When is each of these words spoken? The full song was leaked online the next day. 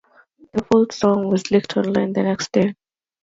The 0.53 0.63
full 0.71 0.87
song 0.89 1.29
was 1.29 1.51
leaked 1.51 1.77
online 1.77 2.13
the 2.13 2.23
next 2.23 2.51
day. 2.51 2.73